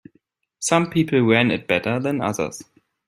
[0.57, 2.63] Some people ran it better than others.